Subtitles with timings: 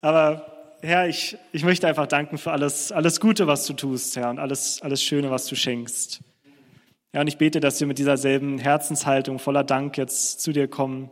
[0.00, 4.30] Aber Herr, ich, ich möchte einfach danken für alles, alles Gute, was du tust, Herr,
[4.30, 6.20] und alles, alles Schöne, was du schenkst.
[7.12, 10.68] Ja, und ich bete, dass wir mit dieser selben Herzenshaltung voller Dank jetzt zu dir
[10.68, 11.10] kommen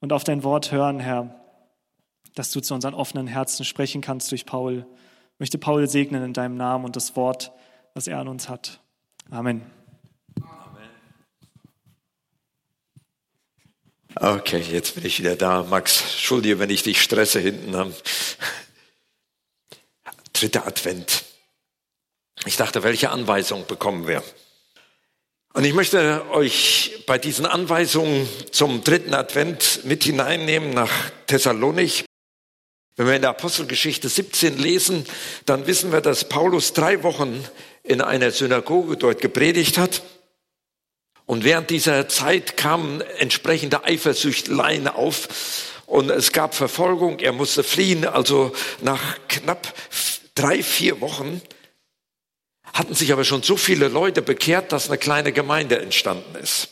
[0.00, 1.34] und auf dein Wort hören, Herr,
[2.34, 4.86] dass du zu unseren offenen Herzen sprechen kannst durch Paul.
[5.34, 7.52] Ich möchte Paul segnen in deinem Namen und das Wort,
[7.94, 8.80] was er an uns hat.
[9.30, 9.62] Amen.
[14.16, 15.64] Okay, jetzt bin ich wieder da.
[15.64, 17.92] Max, entschuldige, wenn ich dich stresse hinten am
[20.32, 21.24] dritter Advent.
[22.46, 24.22] Ich dachte, welche Anweisung bekommen wir?
[25.52, 30.92] Und ich möchte euch bei diesen Anweisungen zum dritten Advent mit hineinnehmen nach
[31.26, 32.04] Thessalonik.
[32.96, 35.04] Wenn wir in der Apostelgeschichte 17 lesen,
[35.46, 37.44] dann wissen wir, dass Paulus drei Wochen
[37.82, 40.02] in einer Synagoge dort gepredigt hat.
[41.26, 45.28] Und während dieser Zeit kamen entsprechende Eifersüchteleien auf
[45.86, 48.06] und es gab Verfolgung, er musste fliehen.
[48.06, 48.52] Also
[48.82, 49.72] nach knapp
[50.34, 51.40] drei, vier Wochen
[52.72, 56.68] hatten sich aber schon so viele Leute bekehrt, dass eine kleine Gemeinde entstanden ist.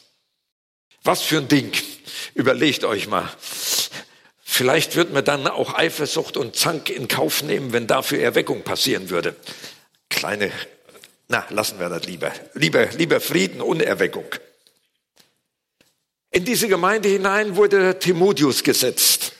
[1.05, 1.73] Was für ein Ding.
[2.35, 3.29] Überlegt euch mal.
[4.43, 9.11] Vielleicht wird man dann auch Eifersucht und Zank in Kauf nehmen, wenn dafür Erweckung passieren
[9.11, 9.35] würde.
[10.11, 10.53] Kleine
[11.33, 12.31] na, lassen wir das lieber.
[12.53, 14.27] Lieber, lieber Frieden und Erweckung.
[16.31, 19.33] In diese Gemeinde hinein wurde Timotheus gesetzt.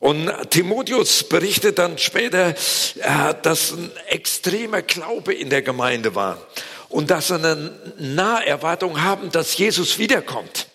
[0.00, 6.46] Und Timotheus berichtet dann später, äh, dass ein extremer Glaube in der Gemeinde war
[6.90, 10.66] und dass sie eine Naherwartung haben, dass Jesus wiederkommt.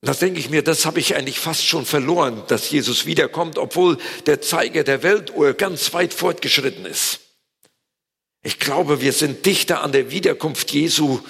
[0.00, 3.96] Das denke ich mir, das habe ich eigentlich fast schon verloren, dass Jesus wiederkommt, obwohl
[4.26, 7.20] der Zeiger der Weltuhr ganz weit fortgeschritten ist.
[8.44, 11.20] Ich glaube, wir sind dichter an der Wiederkunft Jesu,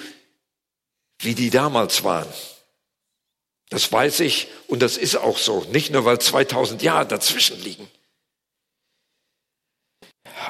[1.19, 2.27] wie die damals waren.
[3.69, 5.63] Das weiß ich und das ist auch so.
[5.71, 7.87] Nicht nur, weil 2000 Jahre dazwischen liegen.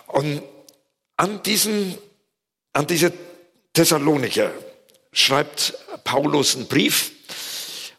[0.08, 0.42] Und
[1.18, 1.98] an diesen,
[2.74, 3.14] an diese
[3.74, 4.52] Thessalonicher
[5.14, 7.12] schreibt Paulus einen Brief.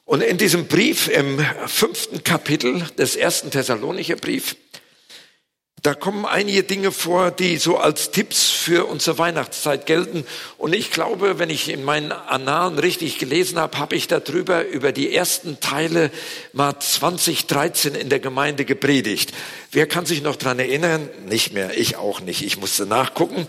[0.05, 4.57] Und in diesem Brief, im fünften Kapitel des ersten Thessalonicher Brief,
[5.83, 10.27] da kommen einige Dinge vor, die so als Tipps für unsere Weihnachtszeit gelten.
[10.59, 14.91] Und ich glaube, wenn ich in meinen Annalen richtig gelesen habe, habe ich darüber über
[14.91, 16.11] die ersten Teile
[16.53, 19.33] mal 2013 in der Gemeinde gepredigt.
[19.71, 21.09] Wer kann sich noch dran erinnern?
[21.29, 22.43] Nicht mehr, ich auch nicht.
[22.43, 23.47] Ich musste nachgucken.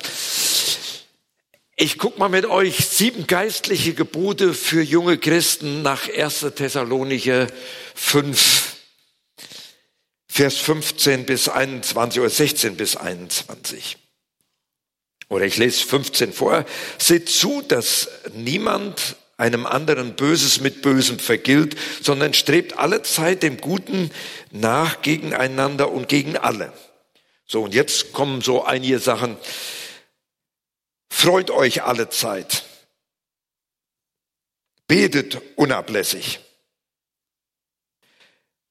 [1.76, 6.46] Ich guck mal mit euch sieben geistliche Gebote für junge Christen nach 1.
[6.56, 7.48] Thessalonicher
[7.96, 8.67] 5.
[10.38, 13.98] Vers 15 bis 21 oder 16 bis 21.
[15.30, 16.64] Oder ich lese 15 vor.
[17.00, 23.58] Seht zu, dass niemand einem anderen Böses mit Bösem vergilt, sondern strebt alle Zeit dem
[23.58, 24.12] Guten
[24.52, 26.72] nach gegeneinander und gegen alle.
[27.48, 29.38] So, und jetzt kommen so einige Sachen.
[31.10, 32.64] Freut euch alle Zeit.
[34.86, 36.42] Betet unablässig.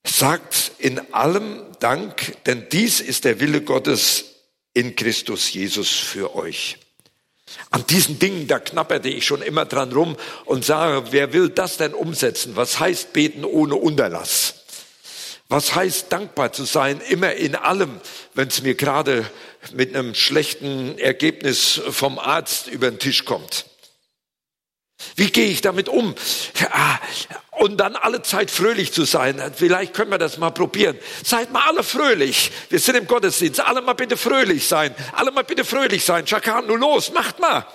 [0.07, 4.25] Sagt in allem Dank, denn dies ist der Wille Gottes
[4.73, 6.79] in Christus Jesus für euch.
[7.71, 11.77] An diesen Dingen, da knapperte ich schon immer dran rum und sage, wer will das
[11.77, 12.57] denn umsetzen?
[12.57, 14.55] Was heißt beten ohne Unterlass?
[15.49, 18.01] Was heißt dankbar zu sein, immer in allem,
[18.35, 19.25] wenn es mir gerade
[19.73, 23.67] mit einem schlechten Ergebnis vom Arzt über den Tisch kommt?
[25.15, 26.15] Wie gehe ich damit um?
[27.51, 29.53] Und dann alle Zeit fröhlich zu sein.
[29.55, 30.99] Vielleicht können wir das mal probieren.
[31.25, 32.51] Seid mal alle fröhlich.
[32.69, 33.61] Wir sind im Gottesdienst.
[33.61, 34.95] Alle mal bitte fröhlich sein.
[35.13, 36.27] Alle mal bitte fröhlich sein.
[36.27, 37.13] Schakan, nur los.
[37.13, 37.67] Macht mal.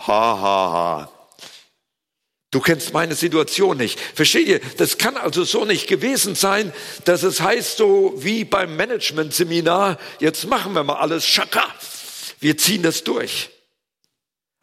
[0.00, 1.12] Ha, ha, ha.
[2.52, 3.98] Du kennst meine Situation nicht.
[3.98, 4.60] Versteht ihr?
[4.78, 6.72] Das kann also so nicht gewesen sein,
[7.04, 11.66] dass es heißt so wie beim Management-Seminar, jetzt machen wir mal alles Schaka.
[12.38, 13.50] Wir ziehen das durch.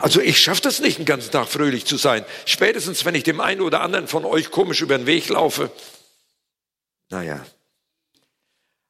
[0.04, 2.26] Also ich schaffe das nicht, den ganzen Tag fröhlich zu sein.
[2.44, 5.72] Spätestens, wenn ich dem einen oder anderen von euch komisch über den Weg laufe.
[7.10, 7.46] Naja.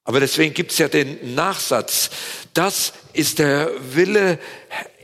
[0.06, 2.10] Aber deswegen gibt's ja den Nachsatz.
[2.56, 4.40] Das ist der Wille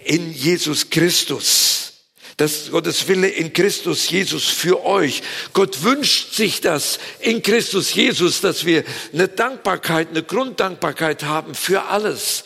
[0.04, 1.94] in Jesus Christus.
[2.38, 5.22] Das ist Gottes Wille in Christus Jesus für euch.
[5.54, 8.84] Gott wünscht sich das in Christus Jesus, dass wir
[9.14, 12.46] eine Dankbarkeit, eine Grunddankbarkeit haben für alles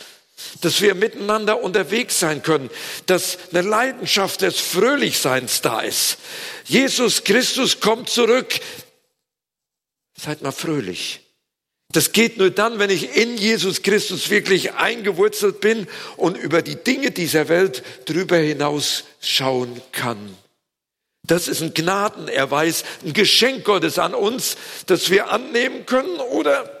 [0.60, 2.70] dass wir miteinander unterwegs sein können,
[3.06, 6.18] dass eine Leidenschaft des Fröhlichseins da ist.
[6.64, 8.60] Jesus Christus kommt zurück.
[10.16, 11.20] Seid mal fröhlich.
[11.92, 15.86] Das geht nur dann, wenn ich in Jesus Christus wirklich eingewurzelt bin
[16.16, 20.36] und über die Dinge dieser Welt drüber hinaus schauen kann.
[21.26, 24.56] Das ist ein Gnadenerweis, ein Geschenk Gottes an uns,
[24.86, 26.73] das wir annehmen können oder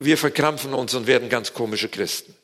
[0.00, 2.34] wir verkrampfen uns und werden ganz komische Christen.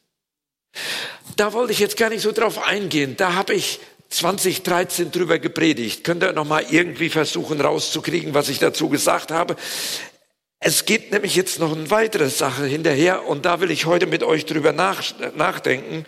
[1.37, 3.17] Da wollte ich jetzt gar nicht so drauf eingehen.
[3.17, 3.81] Da habe ich
[4.11, 6.05] 2013 drüber gepredigt.
[6.05, 9.57] Könnt ihr noch mal irgendwie versuchen rauszukriegen, was ich dazu gesagt habe?
[10.59, 14.23] Es geht nämlich jetzt noch eine weitere Sache hinterher und da will ich heute mit
[14.23, 16.07] euch drüber nachdenken.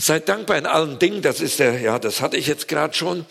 [0.00, 3.26] Seid dankbar in allen Dingen, das ist der, ja, das hatte ich jetzt gerade schon.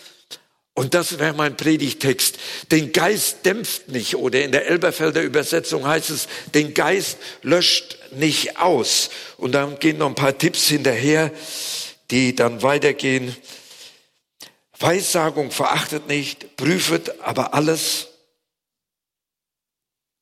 [0.78, 2.38] Und das wäre mein Predigtext.
[2.70, 8.58] Den Geist dämpft nicht oder in der Elberfelder Übersetzung heißt es, den Geist löscht nicht
[8.58, 9.10] aus.
[9.38, 11.32] Und dann gehen noch ein paar Tipps hinterher,
[12.12, 13.34] die dann weitergehen.
[14.78, 18.10] Weissagung verachtet nicht, prüfet aber alles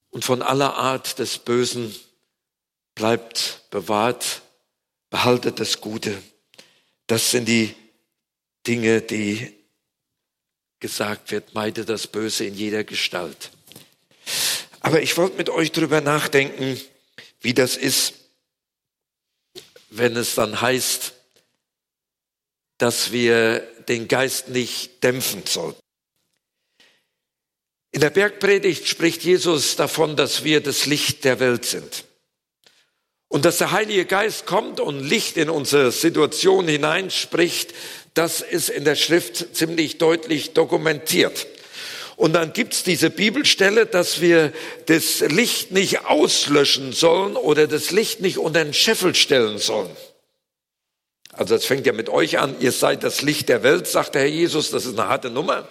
[0.09, 1.95] und von aller Art des Bösen
[2.95, 4.41] bleibt bewahrt,
[5.11, 6.17] behaltet das Gute.
[7.09, 7.75] Das sind die
[8.67, 9.56] Dinge, die
[10.87, 13.51] gesagt wird, meide das Böse in jeder Gestalt.
[14.81, 16.81] Aber ich wollte mit euch darüber nachdenken,
[17.41, 18.15] wie das ist,
[19.91, 21.13] wenn es dann heißt,
[22.79, 25.81] dass wir den Geist nicht dämpfen sollten.
[27.93, 32.05] In der Bergpredigt spricht Jesus davon, dass wir das Licht der Welt sind.
[33.29, 37.75] Und dass der Heilige Geist kommt und Licht in unsere Situation hineinspricht,
[38.17, 41.47] das ist in der Schrift ziemlich deutlich dokumentiert.
[42.17, 44.53] Und dann gibt's diese Bibelstelle, dass wir
[44.87, 49.95] das Licht nicht auslöschen sollen oder das Licht nicht unter den Scheffel stellen sollen.
[51.33, 54.23] Also das fängt ja mit euch an, ihr seid das Licht der Welt, sagt der
[54.23, 55.69] Herr Jesus, das ist eine harte Nummer.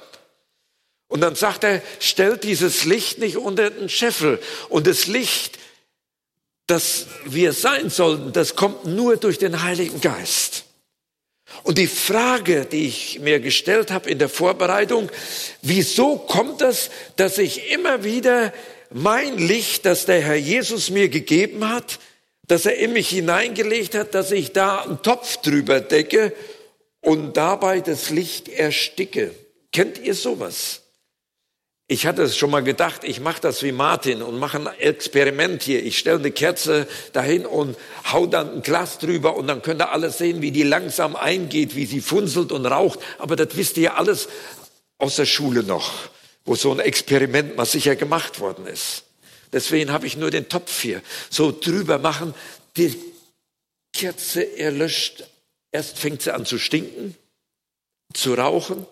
[1.07, 4.39] Und dann sagt er, stellt dieses Licht nicht unter den Scheffel.
[4.69, 5.57] Und das Licht
[6.68, 10.65] das wir sein sollten, das kommt nur durch den Heiligen Geist.
[11.63, 15.12] Und die Frage, die ich mir gestellt habe in der Vorbereitung,
[15.62, 18.53] wieso kommt das, dass ich immer wieder
[18.92, 22.00] mein Licht, das der Herr Jesus mir gegeben hat,
[22.47, 26.33] dass er in mich hineingelegt hat, dass ich da einen Topf drüber decke
[27.01, 29.33] und dabei das Licht ersticke.
[29.71, 30.85] Kennt ihr sowas?
[31.88, 35.62] Ich hatte es schon mal gedacht, ich mache das wie Martin und mache ein Experiment
[35.62, 35.86] hier.
[35.86, 37.78] Ich stelle eine Kerze dahin und
[38.12, 41.76] hau dann ein Glas drüber und dann könnt ihr alles sehen, wie die langsam eingeht,
[41.76, 43.00] wie sie funzelt und raucht.
[43.20, 44.30] Aber das wisst ihr alles
[44.98, 45.94] aus der Schule noch,
[46.44, 49.04] wo so ein Experiment mal sicher gemacht worden ist.
[49.54, 51.04] Deswegen habe ich nur den Topf hier.
[51.30, 52.34] So drüber machen,
[52.78, 53.00] die
[53.94, 55.30] Kerze erlöscht.
[55.72, 57.16] Erst fängt sie an zu stinken,
[58.12, 58.88] zu rauchen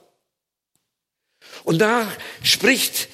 [1.64, 2.12] und da
[2.44, 3.08] spricht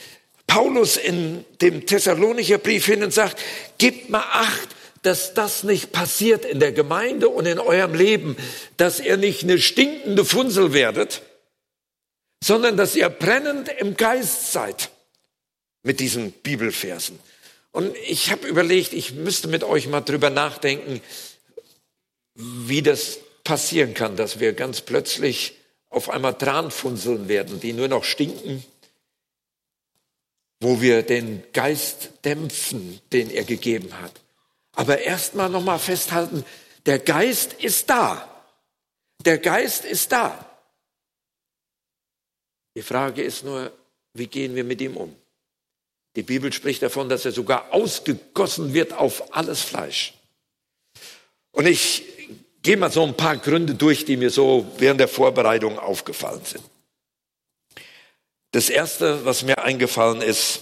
[0.47, 3.39] Paulus in dem Thessalonicher Brief hin und sagt,
[3.77, 4.69] gebt mal acht,
[5.03, 8.35] dass das nicht passiert in der Gemeinde und in eurem Leben,
[8.77, 11.21] dass ihr nicht eine stinkende Funsel werdet,
[12.43, 14.89] sondern dass ihr brennend im Geist seid
[15.83, 17.19] mit diesen Bibelversen.
[17.71, 21.01] Und ich habe überlegt, ich müsste mit euch mal drüber nachdenken,
[22.33, 25.58] wie das passieren kann, dass wir ganz plötzlich
[25.89, 28.63] auf einmal Tranfunseln werden, die nur noch stinken,
[30.59, 34.13] wo wir den Geist dämpfen, den er gegeben hat.
[34.73, 36.45] Aber erstmal nochmal festhalten,
[36.85, 38.25] der Geist ist da.
[39.25, 40.45] Der Geist ist da.
[42.75, 43.71] Die Frage ist nur,
[44.13, 45.15] wie gehen wir mit ihm um?
[46.15, 50.13] Die Bibel spricht davon, dass er sogar ausgegossen wird auf alles Fleisch.
[51.51, 52.03] Und ich
[52.63, 56.63] gehe mal so ein paar Gründe durch, die mir so während der Vorbereitung aufgefallen sind.
[58.51, 60.61] Das erste, was mir eingefallen ist,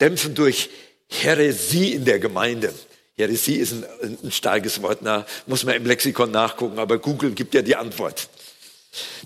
[0.00, 0.70] dämpfen durch
[1.08, 2.74] Heresie in der Gemeinde.
[3.16, 7.54] Heresie ist ein, ein starkes Wort, na, muss man im Lexikon nachgucken, aber Google gibt
[7.54, 8.28] ja die Antwort.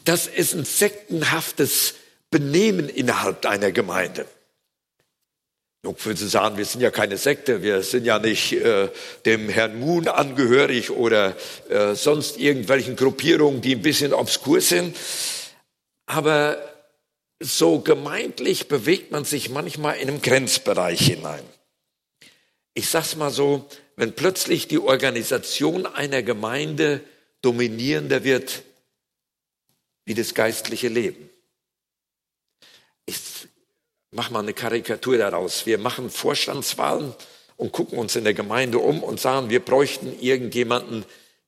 [0.05, 1.95] Das ist ein sektenhaftes
[2.31, 4.27] Benehmen innerhalb einer Gemeinde.
[5.83, 8.89] Nun würden Sie sagen, wir sind ja keine Sekte, wir sind ja nicht äh,
[9.25, 11.35] dem Herrn Moon angehörig oder
[11.71, 14.95] äh, sonst irgendwelchen Gruppierungen, die ein bisschen obskur sind.
[16.05, 16.59] Aber
[17.41, 21.45] so gemeintlich bewegt man sich manchmal in einem Grenzbereich hinein.
[22.75, 27.01] Ich sag's mal so, wenn plötzlich die Organisation einer Gemeinde
[27.41, 28.63] dominierender wird
[30.05, 31.31] wie das geistliche Leben.
[33.07, 33.19] Ich
[34.13, 35.67] mach mal eine Karikatur daraus.
[35.67, 37.15] Wir machen Vorstandswahlen
[37.57, 41.05] und gucken uns in der Gemeinde um und sagen, wir bräuchten irgendjemanden,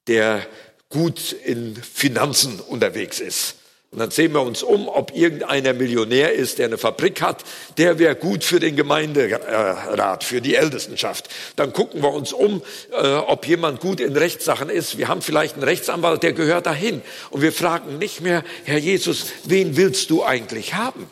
[0.07, 0.47] der
[0.89, 3.57] gut in Finanzen unterwegs ist.
[3.91, 7.45] Und dann sehen wir uns um, ob irgendeiner Millionär ist, der eine Fabrik hat,
[7.77, 11.29] der wäre gut für den Gemeinderat, für die Ältestenschaft.
[11.57, 14.97] Dann gucken wir uns um, äh, ob jemand gut in Rechtssachen ist.
[14.97, 17.03] Wir haben vielleicht einen Rechtsanwalt, der gehört dahin.
[17.29, 21.11] Und wir fragen nicht mehr, Herr Jesus, wen willst du eigentlich haben?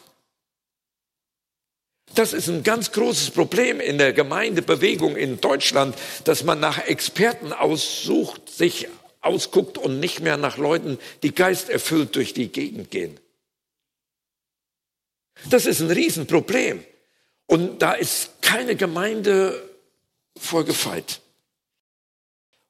[2.14, 7.52] Das ist ein ganz großes Problem in der Gemeindebewegung in Deutschland, dass man nach Experten
[7.52, 8.88] aussucht, sich
[9.20, 13.20] ausguckt und nicht mehr nach Leuten, die geisterfüllt durch die Gegend gehen.
[15.48, 16.84] Das ist ein Riesenproblem.
[17.46, 19.60] Und da ist keine Gemeinde
[20.36, 21.20] vorgefeit.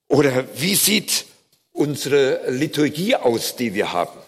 [0.08, 1.26] Oder wie sieht
[1.72, 4.18] unsere Liturgie aus, die wir haben?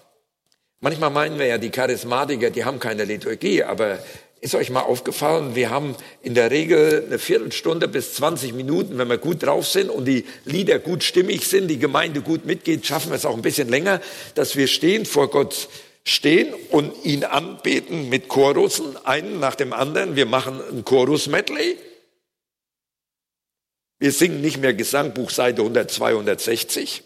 [0.81, 3.99] Manchmal meinen wir ja, die Charismatiker, die haben keine Liturgie, aber
[4.43, 9.09] ist euch mal aufgefallen, wir haben in der Regel eine Viertelstunde bis 20 Minuten, wenn
[9.09, 13.13] wir gut drauf sind und die Lieder gut stimmig sind, die Gemeinde gut mitgeht, schaffen
[13.13, 14.01] wir es auch ein bisschen länger,
[14.35, 15.69] dass wir stehen vor Gott
[16.05, 20.17] stehen und ihn anbeten mit Chorussen, einen nach dem anderen.
[20.17, 21.79] Wir machen ein Chorus-Medley.
[24.01, 27.05] Wir singen nicht mehr Gesangbuch Seite 102, 160.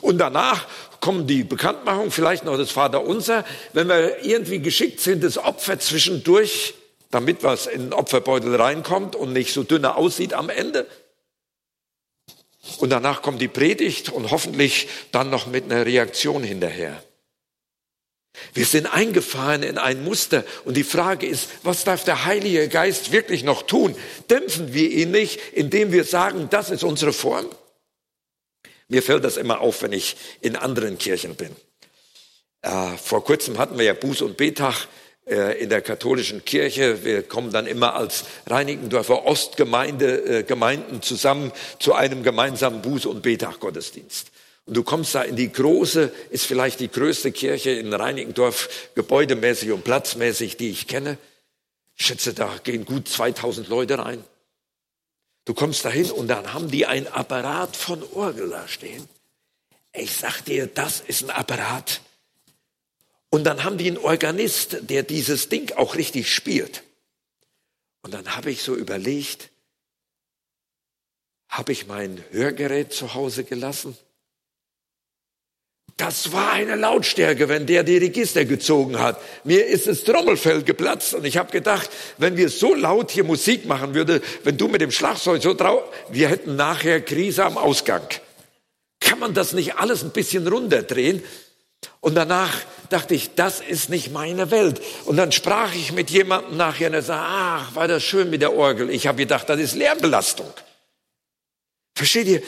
[0.00, 0.66] Und danach
[1.00, 3.44] kommen die Bekanntmachung, vielleicht noch das Vaterunser.
[3.72, 6.74] Wenn wir irgendwie geschickt sind, das Opfer zwischendurch,
[7.10, 10.86] damit was in den Opferbeutel reinkommt und nicht so dünner aussieht am Ende.
[12.78, 17.02] Und danach kommt die Predigt und hoffentlich dann noch mit einer Reaktion hinterher.
[18.54, 23.12] Wir sind eingefahren in ein Muster und die Frage ist, was darf der Heilige Geist
[23.12, 23.94] wirklich noch tun?
[24.30, 27.46] Dämpfen wir ihn nicht, indem wir sagen, das ist unsere Form?
[28.92, 31.56] Mir fällt das immer auf, wenn ich in anderen Kirchen bin.
[32.60, 34.86] Äh, vor kurzem hatten wir ja Buß- und Betag
[35.26, 37.02] äh, in der katholischen Kirche.
[37.02, 43.22] Wir kommen dann immer als Reinickendorfer Ostgemeinde, äh, Gemeinden zusammen zu einem gemeinsamen Buß- und
[43.22, 44.26] Betag-Gottesdienst.
[44.66, 49.70] Und du kommst da in die große, ist vielleicht die größte Kirche in Reinickendorf, gebäudemäßig
[49.70, 51.16] und platzmäßig, die ich kenne.
[51.96, 54.22] Ich schätze, da gehen gut 2000 Leute rein.
[55.44, 59.08] Du kommst dahin und dann haben die ein Apparat von Orgel da stehen.
[59.92, 62.00] Ich sag dir, das ist ein Apparat.
[63.28, 66.82] Und dann haben die einen Organist, der dieses Ding auch richtig spielt.
[68.02, 69.50] Und dann habe ich so überlegt,
[71.48, 73.96] habe ich mein Hörgerät zu Hause gelassen?
[75.96, 79.20] Das war eine Lautstärke, wenn der die Register gezogen hat.
[79.44, 83.66] Mir ist das Trommelfell geplatzt und ich habe gedacht, wenn wir so laut hier Musik
[83.66, 88.06] machen würden, wenn du mit dem Schlagzeug so drauf, wir hätten nachher Krise am Ausgang.
[89.00, 91.22] Kann man das nicht alles ein bisschen runterdrehen?
[92.00, 92.52] Und danach
[92.88, 94.80] dachte ich, das ist nicht meine Welt.
[95.04, 98.42] Und dann sprach ich mit jemandem nachher und er sagte, ach, war das schön mit
[98.42, 98.90] der Orgel.
[98.90, 100.52] Ich habe gedacht, das ist Lärmbelastung.
[101.94, 102.42] Versteht ihr?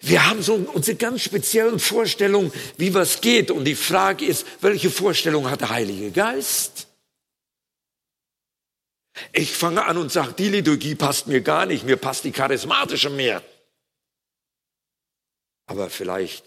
[0.00, 3.50] Wir haben so unsere ganz speziellen Vorstellungen, wie was geht.
[3.50, 6.86] Und die Frage ist, welche Vorstellung hat der Heilige Geist?
[9.32, 13.10] Ich fange an und sage, die Liturgie passt mir gar nicht, mir passt die charismatische
[13.10, 13.42] mehr.
[15.66, 16.44] Aber vielleicht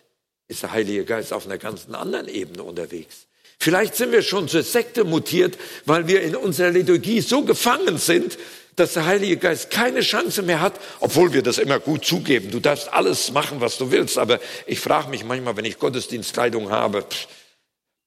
[0.48, 3.28] ist der Heilige Geist auf einer ganz anderen Ebene unterwegs.
[3.60, 8.40] Vielleicht sind wir schon zur Sekte mutiert, weil wir in unserer Liturgie so gefangen sind,
[8.76, 12.52] dass der Heilige Geist keine Chance mehr hat, obwohl wir das immer gut zugeben.
[12.52, 14.18] Du darfst alles machen, was du willst.
[14.18, 17.06] Aber ich frage mich manchmal, wenn ich Gottesdienstkleidung habe,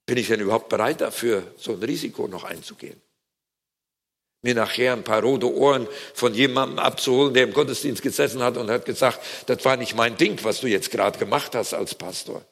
[0.07, 3.01] bin ich denn überhaupt bereit dafür, so ein Risiko noch einzugehen?
[4.43, 8.71] Mir nachher ein paar rote Ohren von jemandem abzuholen, der im Gottesdienst gesessen hat und
[8.71, 12.45] hat gesagt, das war nicht mein Ding, was du jetzt gerade gemacht hast als Pastor.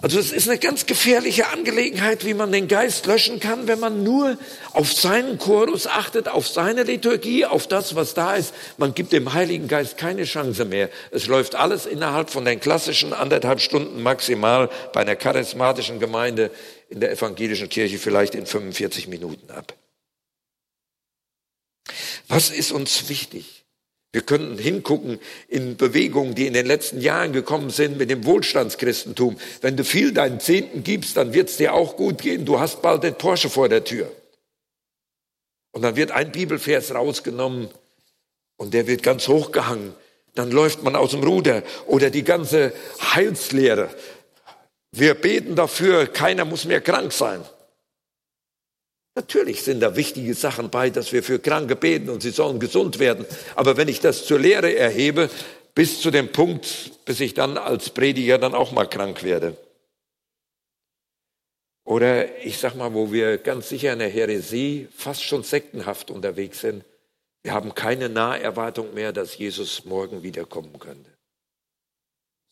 [0.00, 4.04] Also es ist eine ganz gefährliche Angelegenheit, wie man den Geist löschen kann, wenn man
[4.04, 4.38] nur
[4.72, 8.54] auf seinen Chorus achtet, auf seine Liturgie, auf das, was da ist.
[8.76, 10.88] Man gibt dem Heiligen Geist keine Chance mehr.
[11.10, 16.52] Es läuft alles innerhalb von den klassischen anderthalb Stunden maximal bei einer charismatischen Gemeinde
[16.88, 19.74] in der evangelischen Kirche vielleicht in 45 Minuten ab.
[22.28, 23.57] Was ist uns wichtig?
[24.12, 29.38] Wir könnten hingucken in Bewegungen, die in den letzten Jahren gekommen sind mit dem Wohlstandschristentum.
[29.60, 32.46] Wenn du viel deinen Zehnten gibst, dann wird es dir auch gut gehen.
[32.46, 34.10] Du hast bald den Porsche vor der Tür.
[35.72, 37.68] Und dann wird ein Bibelvers rausgenommen
[38.56, 39.92] und der wird ganz hochgehangen.
[40.34, 41.62] Dann läuft man aus dem Ruder.
[41.86, 42.72] Oder die ganze
[43.14, 43.90] Heilslehre.
[44.90, 47.42] Wir beten dafür, keiner muss mehr krank sein.
[49.18, 53.00] Natürlich sind da wichtige Sachen bei, dass wir für Kranke beten und sie sollen gesund
[53.00, 53.26] werden.
[53.56, 55.28] Aber wenn ich das zur Lehre erhebe,
[55.74, 59.56] bis zu dem Punkt, bis ich dann als Prediger dann auch mal krank werde.
[61.82, 66.60] Oder ich sag mal, wo wir ganz sicher in der Häresie fast schon sektenhaft unterwegs
[66.60, 66.84] sind.
[67.42, 71.10] Wir haben keine Naherwartung mehr, dass Jesus morgen wiederkommen könnte.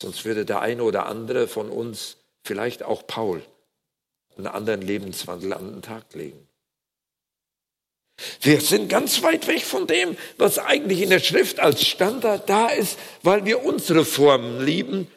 [0.02, 3.40] Sonst würde der eine oder andere von uns, vielleicht auch Paul,
[4.36, 6.48] einen anderen Lebenswandel an den Tag legen.
[8.40, 12.68] Wir sind ganz weit weg von dem, was eigentlich in der Schrift als Standard da
[12.68, 15.08] ist, weil wir unsere Formen lieben.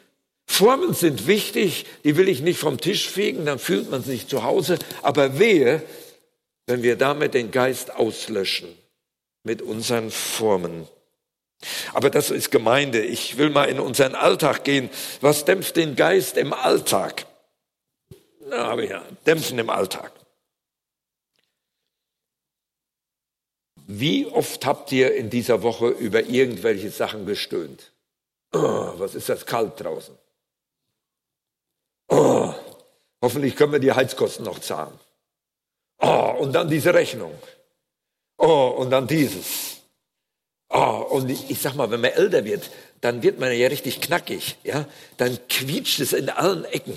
[0.46, 4.42] Formen sind wichtig, die will ich nicht vom Tisch fegen, dann fühlt man sich zu
[4.42, 4.78] Hause.
[5.02, 5.82] Aber wehe,
[6.66, 8.68] wenn wir damit den Geist auslöschen
[9.44, 10.86] mit unseren Formen.
[11.92, 13.02] Aber das ist Gemeinde.
[13.02, 14.90] Ich will mal in unseren Alltag gehen.
[15.20, 17.26] Was dämpft den Geist im Alltag?
[18.46, 20.12] Na, aber ja, dämpfen im Alltag.
[23.92, 27.90] Wie oft habt ihr in dieser Woche über irgendwelche Sachen gestöhnt?
[28.52, 30.16] Oh, was ist das kalt draußen?
[32.08, 32.54] Oh,
[33.20, 34.96] hoffentlich können wir die Heizkosten noch zahlen.
[35.98, 37.36] Oh, und dann diese Rechnung.
[38.38, 39.78] Oh, und dann dieses.
[40.68, 42.70] Oh, und ich, sag mal, wenn man älter wird,
[43.00, 44.86] dann wird man ja richtig knackig, ja?
[45.16, 46.96] Dann quietscht es in allen Ecken.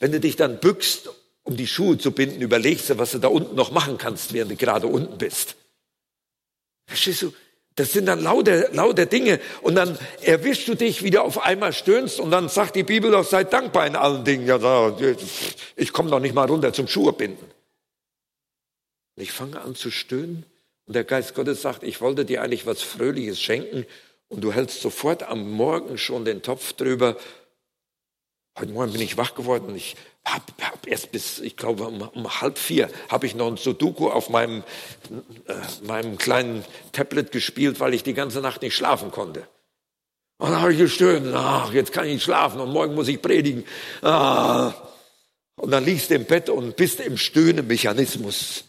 [0.00, 1.08] Wenn du dich dann bückst
[1.44, 4.52] um die Schuhe zu binden, überlegst du, was du da unten noch machen kannst, während
[4.52, 5.56] du gerade unten bist.
[6.86, 7.32] Verstehst du?
[7.74, 9.40] Das sind dann lauter, lauter Dinge.
[9.62, 12.20] Und dann erwischst du dich, wie du auf einmal stöhnst.
[12.20, 14.46] Und dann sagt die Bibel doch, sei dankbar in allen Dingen.
[14.46, 14.94] Ja,
[15.76, 17.50] ich komme doch nicht mal runter zum Schuhe binden.
[19.16, 20.44] Und ich fange an zu stöhnen.
[20.86, 23.86] Und der Geist Gottes sagt, ich wollte dir eigentlich was Fröhliches schenken.
[24.28, 27.16] Und du hältst sofort am Morgen schon den Topf drüber.
[28.58, 29.68] Heute Morgen bin ich wach geworden.
[29.68, 33.46] und Ich hab, hab erst bis, ich glaube, um, um halb vier habe ich noch
[33.46, 34.62] ein Sudoku auf meinem,
[35.46, 35.54] äh,
[35.86, 39.48] meinem kleinen Tablet gespielt, weil ich die ganze Nacht nicht schlafen konnte.
[40.38, 43.22] Und dann habe ich gestöhnt, ach, jetzt kann ich nicht schlafen und morgen muss ich
[43.22, 43.64] predigen.
[44.02, 44.74] Ah.
[45.56, 48.64] Und dann liegst du im Bett und bist im Stöhnemechanismus.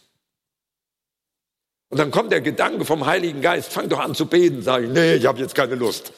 [1.90, 4.92] Und dann kommt der Gedanke vom Heiligen Geist, fang doch an zu beten, sage ich,
[4.92, 6.12] nee, ich habe jetzt keine Lust.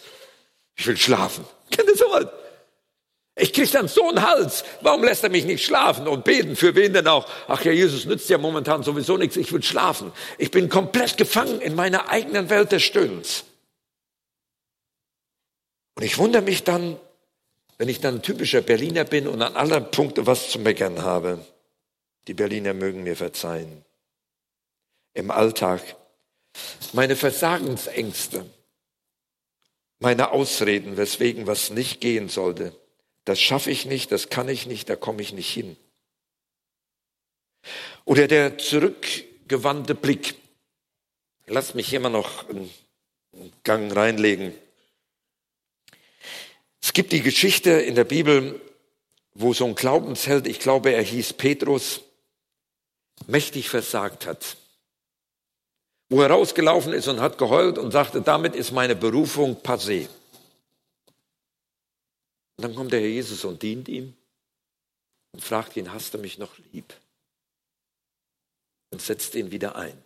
[0.76, 1.44] Ich will schlafen.
[3.38, 4.64] Ich krieg dann so einen Hals.
[4.80, 6.56] Warum lässt er mich nicht schlafen und beten?
[6.56, 7.28] Für wen denn auch?
[7.48, 9.36] Ach ja, Jesus nützt ja momentan sowieso nichts.
[9.36, 10.10] Ich will schlafen.
[10.38, 13.44] Ich bin komplett gefangen in meiner eigenen Welt des Stöhnens.
[15.96, 16.98] Und ich wundere mich dann,
[17.76, 21.44] wenn ich dann ein typischer Berliner bin und an anderen Punkten was zu meckern habe.
[22.28, 23.84] Die Berliner mögen mir verzeihen.
[25.12, 25.82] Im Alltag.
[26.94, 28.46] Meine Versagensängste.
[29.98, 32.72] Meine Ausreden, weswegen was nicht gehen sollte
[33.26, 35.76] das schaffe ich nicht, das kann ich nicht, da komme ich nicht hin.
[38.04, 40.36] Oder der zurückgewandte Blick.
[41.46, 42.72] Lass mich hier mal noch einen
[43.64, 44.54] Gang reinlegen.
[46.80, 48.60] Es gibt die Geschichte in der Bibel,
[49.34, 52.02] wo so ein Glaubensheld, ich glaube, er hieß Petrus,
[53.26, 54.56] mächtig versagt hat.
[56.08, 60.06] Wo er rausgelaufen ist und hat geheult und sagte, damit ist meine Berufung passé.
[62.56, 64.14] Und dann kommt der Herr Jesus und dient ihm
[65.32, 66.94] und fragt ihn, hast du mich noch lieb?
[68.90, 70.02] Und setzt ihn wieder ein.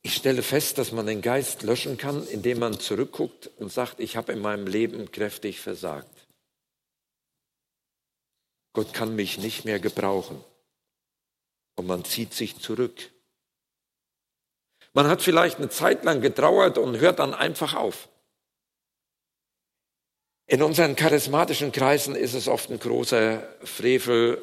[0.00, 4.16] Ich stelle fest, dass man den Geist löschen kann, indem man zurückguckt und sagt, ich
[4.16, 6.26] habe in meinem Leben kräftig versagt.
[8.74, 10.42] Gott kann mich nicht mehr gebrauchen.
[11.76, 13.10] Und man zieht sich zurück.
[14.92, 18.08] Man hat vielleicht eine Zeit lang getrauert und hört dann einfach auf.
[20.46, 24.42] In unseren charismatischen Kreisen ist es oft ein großer Frevel,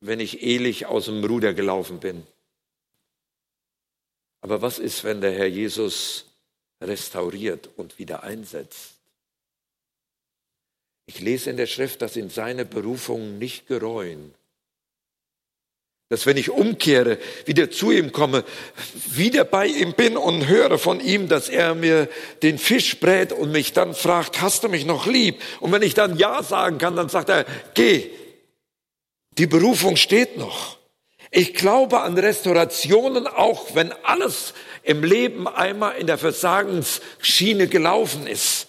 [0.00, 2.26] wenn ich ehrlich aus dem Ruder gelaufen bin.
[4.40, 6.26] Aber was ist, wenn der Herr Jesus
[6.80, 8.94] restauriert und wieder einsetzt?
[11.06, 14.34] Ich lese in der Schrift, dass ihn seine Berufungen nicht gereuen.
[16.08, 18.44] Dass wenn ich umkehre, wieder zu ihm komme,
[19.10, 22.08] wieder bei ihm bin und höre von ihm, dass er mir
[22.42, 25.40] den Fisch brät und mich dann fragt, hast du mich noch lieb?
[25.58, 28.10] Und wenn ich dann Ja sagen kann, dann sagt er, geh.
[29.32, 30.78] Die Berufung steht noch.
[31.32, 38.65] Ich glaube an Restaurationen, auch wenn alles im Leben einmal in der Versagensschiene gelaufen ist.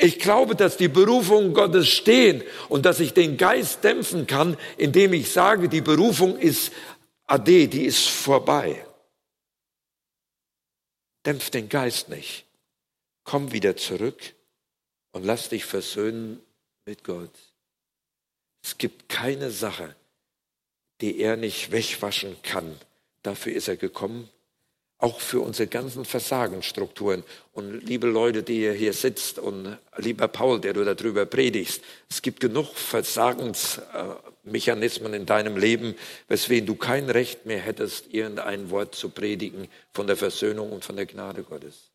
[0.00, 5.12] Ich glaube, dass die Berufungen Gottes stehen und dass ich den Geist dämpfen kann, indem
[5.12, 6.72] ich sage, die Berufung ist
[7.26, 8.86] ade, die ist vorbei.
[11.26, 12.46] Dämpf den Geist nicht.
[13.24, 14.22] Komm wieder zurück
[15.10, 16.40] und lass dich versöhnen
[16.86, 17.34] mit Gott.
[18.62, 19.96] Es gibt keine Sache,
[21.00, 22.78] die er nicht wegwaschen kann.
[23.22, 24.30] Dafür ist er gekommen
[24.98, 27.22] auch für unsere ganzen Versagensstrukturen.
[27.52, 32.20] Und liebe Leute, die ihr hier sitzt und lieber Paul, der du darüber predigst, es
[32.20, 35.94] gibt genug Versagensmechanismen in deinem Leben,
[36.26, 40.96] weswegen du kein Recht mehr hättest, irgendein Wort zu predigen von der Versöhnung und von
[40.96, 41.92] der Gnade Gottes.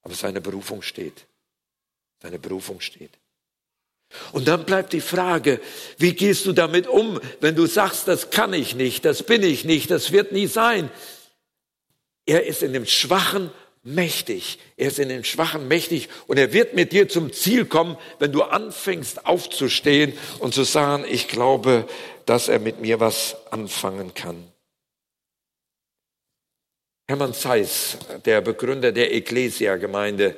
[0.00, 1.26] Aber seine Berufung steht.
[2.22, 3.18] Seine Berufung steht.
[4.32, 5.60] Und dann bleibt die Frage,
[5.98, 9.64] wie gehst du damit um, wenn du sagst, das kann ich nicht, das bin ich
[9.64, 10.90] nicht, das wird nie sein.
[12.26, 13.50] Er ist in dem Schwachen
[13.82, 14.58] mächtig.
[14.76, 18.32] Er ist in den Schwachen mächtig und er wird mit dir zum Ziel kommen, wenn
[18.32, 21.88] du anfängst aufzustehen und zu sagen, ich glaube,
[22.26, 24.52] dass er mit mir was anfangen kann.
[27.08, 30.36] Hermann Zeiss, der Begründer der Ecclesia-Gemeinde,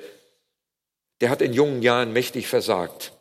[1.20, 3.12] der hat in jungen Jahren mächtig versagt.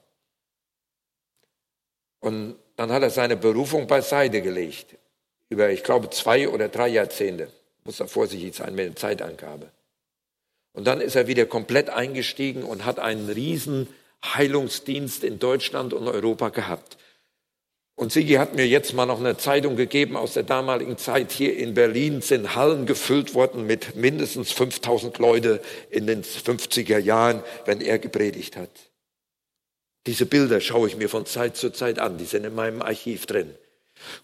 [2.23, 4.95] Und dann hat er seine Berufung beiseite gelegt.
[5.49, 7.49] Über, ich glaube, zwei oder drei Jahrzehnte.
[7.83, 9.69] Muss da vorsichtig sein mit der Zeitangabe.
[10.71, 13.89] Und dann ist er wieder komplett eingestiegen und hat einen riesen
[14.23, 16.97] Heilungsdienst in Deutschland und Europa gehabt.
[17.95, 21.33] Und Sigi hat mir jetzt mal noch eine Zeitung gegeben aus der damaligen Zeit.
[21.33, 27.43] Hier in Berlin sind Hallen gefüllt worden mit mindestens 5000 Leute in den 50er Jahren,
[27.65, 28.92] wenn er gepredigt hat.
[30.05, 32.17] Diese Bilder schaue ich mir von Zeit zu Zeit an.
[32.17, 33.53] Die sind in meinem Archiv drin.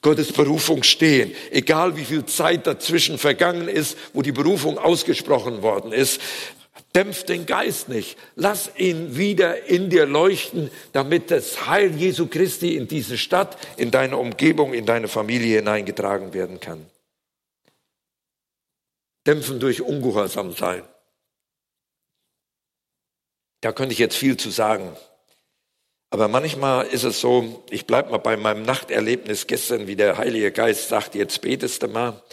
[0.01, 5.93] Gottes Berufung stehen, egal wie viel Zeit dazwischen vergangen ist, wo die Berufung ausgesprochen worden
[5.93, 6.19] ist.
[6.95, 8.17] Dämpf den Geist nicht.
[8.35, 13.91] Lass ihn wieder in dir leuchten, damit das Heil Jesu Christi in diese Stadt, in
[13.91, 16.85] deine Umgebung, in deine Familie hineingetragen werden kann.
[19.27, 20.83] Dämpfen durch Ungehorsam sein.
[23.61, 24.95] Da könnte ich jetzt viel zu sagen.
[26.11, 30.51] Aber manchmal ist es so, ich bleibe mal bei meinem Nachterlebnis gestern, wie der Heilige
[30.51, 32.23] Geist sagt, jetzt betest du mal,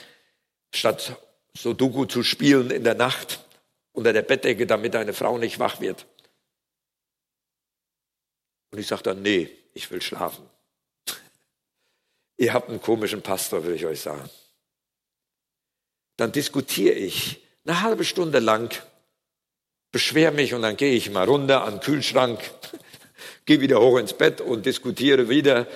[0.73, 1.17] statt
[1.57, 3.45] Sudoku zu spielen in der Nacht
[3.93, 6.07] unter der Bettdecke, damit deine Frau nicht wach wird.
[8.71, 10.49] Und ich sage dann, nee, ich will schlafen.
[12.39, 14.29] Ihr habt einen komischen Pastor, will ich euch sagen.
[16.17, 18.75] Dann diskutiere ich eine halbe Stunde lang,
[19.93, 22.39] beschwer mich und dann gehe ich mal runter an den Kühlschrank,
[23.47, 25.67] gehe wieder hoch ins Bett und diskutiere wieder.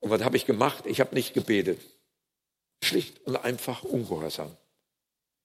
[0.00, 0.84] Und was habe ich gemacht?
[0.86, 1.80] Ich habe nicht gebetet.
[2.82, 4.56] Schlicht und einfach ungehorsam.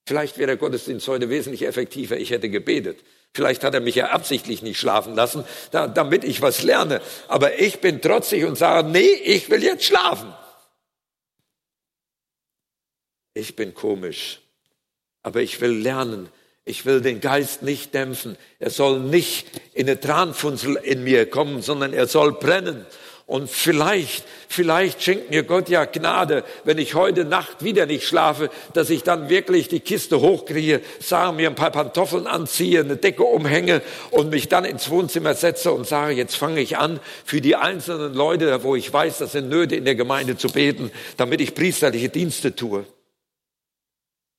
[0.08, 2.18] Vielleicht wäre der Gottesdienst heute wesentlich effektiver.
[2.18, 3.00] Ich hätte gebetet.
[3.34, 7.02] Vielleicht hat er mich ja absichtlich nicht schlafen lassen, da, damit ich was lerne.
[7.28, 10.34] Aber ich bin trotzig und sage, nee, ich will jetzt schlafen.
[13.34, 14.42] Ich bin komisch.
[15.24, 16.30] Aber ich will lernen,
[16.68, 18.38] ich will den Geist nicht dämpfen.
[18.60, 22.86] Er soll nicht in eine Tranfunzel in mir kommen, sondern er soll brennen.
[23.26, 28.50] Und vielleicht, vielleicht schenkt mir Gott ja Gnade, wenn ich heute Nacht wieder nicht schlafe,
[28.74, 33.24] dass ich dann wirklich die Kiste hochkriege, sage mir ein paar Pantoffeln anziehe, eine Decke
[33.24, 37.58] umhänge und mich dann ins Wohnzimmer setze und sage, jetzt fange ich an, für die
[37.58, 41.54] einzelnen Leute, wo ich weiß, das sind Nöte in der Gemeinde zu beten, damit ich
[41.54, 42.86] priesterliche Dienste tue.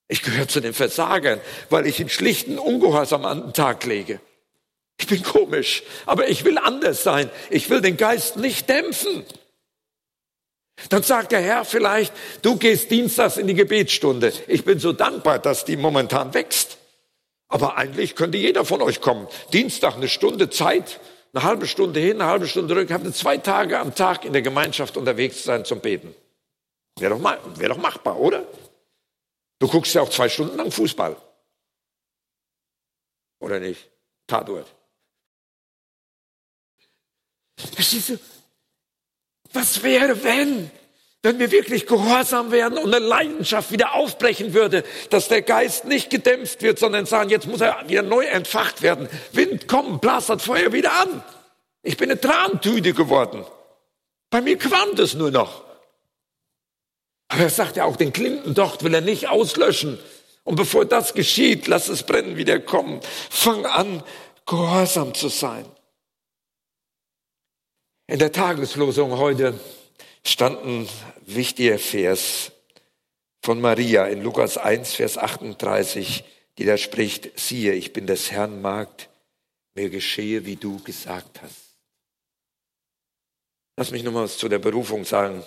[0.08, 4.20] Ich gehöre zu den Versagern, weil ich einen schlichten Ungehorsam an den Tag lege.
[4.98, 7.30] Ich bin komisch, aber ich will anders sein.
[7.50, 9.24] Ich will den Geist nicht dämpfen.
[10.88, 14.32] Dann sagt der Herr vielleicht, du gehst dienstags in die Gebetsstunde.
[14.46, 16.78] Ich bin so dankbar, dass die momentan wächst.
[17.48, 19.26] Aber eigentlich könnte jeder von euch kommen.
[19.52, 21.00] Dienstag eine Stunde Zeit,
[21.32, 22.90] eine halbe Stunde hin, eine halbe Stunde zurück.
[22.90, 26.14] Habt ihr zwei Tage am Tag in der Gemeinschaft unterwegs sein zum Beten.
[26.98, 28.44] Wäre doch, wär doch machbar, oder?
[29.58, 31.16] Du guckst ja auch zwei Stunden lang Fußball.
[33.40, 33.88] Oder nicht?
[34.26, 34.66] Tatort.
[37.56, 38.18] Verstehst du?
[39.52, 40.70] Was wäre, wenn?
[41.22, 46.10] Wenn wir wirklich gehorsam werden und eine Leidenschaft wieder aufbrechen würde, dass der Geist nicht
[46.10, 49.08] gedämpft wird, sondern sagen, jetzt muss er wieder neu entfacht werden.
[49.32, 51.24] Wind, komm, blas das Feuer wieder an.
[51.82, 53.44] Ich bin eine Trantüte geworden.
[54.30, 55.67] Bei mir qualmt es nur noch.
[57.28, 59.98] Aber er sagt ja auch, den Klintendocht will er nicht auslöschen.
[60.44, 63.00] Und bevor das geschieht, lass es brennen wieder kommen.
[63.28, 64.02] Fang an,
[64.46, 65.66] gehorsam zu sein.
[68.06, 69.60] In der Tageslosung heute
[70.24, 70.88] stand ein
[71.26, 72.52] wichtiger Vers
[73.42, 76.24] von Maria in Lukas 1, Vers 38,
[76.56, 79.10] die da spricht, siehe, ich bin des Herrn Magd,
[79.74, 81.76] mir geschehe, wie du gesagt hast.
[83.76, 85.44] Lass mich nochmals zu der Berufung sagen.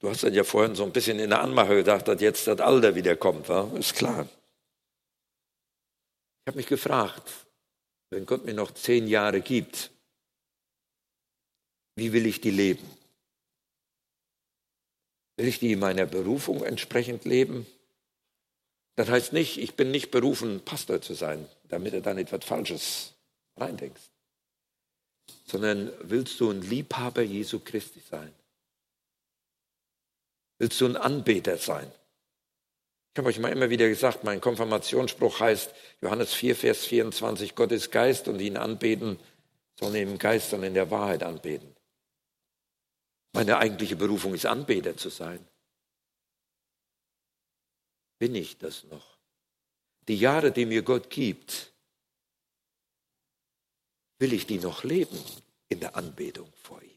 [0.00, 2.60] Du hast dann ja vorhin so ein bisschen in der Anmache gedacht, dass jetzt das
[2.60, 3.70] Alter wieder kommt, wa?
[3.78, 4.26] ist klar.
[6.40, 7.30] Ich habe mich gefragt,
[8.08, 9.90] wenn Gott mir noch zehn Jahre gibt,
[11.96, 12.88] wie will ich die leben?
[15.36, 17.66] Will ich die in meiner Berufung entsprechend leben?
[18.96, 22.44] Das heißt nicht, ich bin nicht berufen, Pastor zu sein, damit du da nicht was
[22.44, 23.12] Falsches
[23.56, 24.10] reindenkst.
[25.46, 28.32] Sondern willst du ein Liebhaber Jesu Christi sein?
[30.60, 31.90] Willst du ein Anbeter sein?
[33.12, 37.72] Ich habe euch mal immer wieder gesagt, mein Konfirmationsspruch heißt Johannes 4, Vers 24, Gott
[37.72, 39.18] ist Geist und ihn anbeten,
[39.80, 41.74] sollen im Geist und in der Wahrheit anbeten.
[43.32, 45.48] Meine eigentliche Berufung ist Anbeter zu sein.
[48.18, 49.16] Bin ich das noch?
[50.08, 51.72] Die Jahre, die mir Gott gibt,
[54.18, 55.18] will ich die noch leben
[55.70, 56.89] in der Anbetung vor ihm?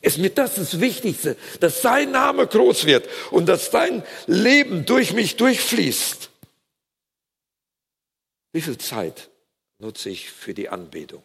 [0.00, 5.12] Ist mir das das Wichtigste, dass sein Name groß wird und dass dein Leben durch
[5.12, 6.30] mich durchfließt.
[8.52, 9.30] Wie viel Zeit
[9.78, 11.22] nutze ich für die Anbetung?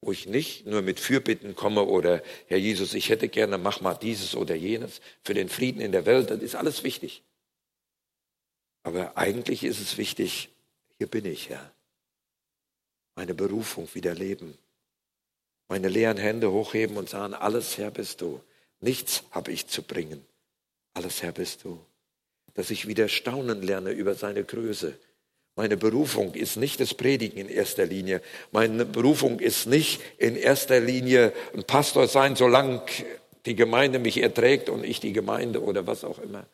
[0.00, 3.94] Wo ich nicht nur mit Fürbitten komme oder Herr Jesus, ich hätte gerne, mach mal
[3.94, 7.22] dieses oder jenes für den Frieden in der Welt, das ist alles wichtig.
[8.82, 10.48] Aber eigentlich ist es wichtig,
[10.96, 11.72] hier bin ich, Herr.
[13.14, 14.56] Meine Berufung wieder leben
[15.70, 18.42] meine leeren Hände hochheben und sagen, alles Herr bist du.
[18.80, 20.26] Nichts habe ich zu bringen.
[20.94, 21.78] Alles Herr bist du.
[22.54, 24.98] Dass ich wieder staunen lerne über seine Größe.
[25.54, 28.20] Meine Berufung ist nicht das Predigen in erster Linie.
[28.50, 32.82] Meine Berufung ist nicht in erster Linie ein Pastor sein, solange
[33.46, 36.46] die Gemeinde mich erträgt und ich die Gemeinde oder was auch immer.